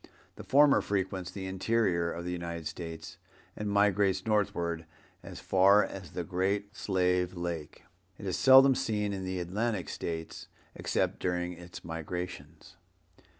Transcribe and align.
The 0.35 0.43
former 0.43 0.81
frequents 0.81 1.29
the 1.29 1.45
interior 1.45 2.11
of 2.11 2.25
the 2.25 2.31
United 2.31 2.65
States 2.65 3.19
and 3.55 3.69
migrates 3.69 4.25
northward 4.25 4.87
as 5.21 5.39
far 5.39 5.83
as 5.85 6.13
the 6.13 6.23
Great 6.23 6.75
Slave 6.75 7.35
Lake. 7.35 7.83
It 8.17 8.25
is 8.25 8.35
seldom 8.35 8.73
seen 8.73 9.13
in 9.13 9.25
the 9.25 9.39
Atlantic 9.39 9.89
States 9.89 10.47
except 10.73 11.19
during 11.19 11.53
its 11.53 11.85
migrations. 11.85 12.77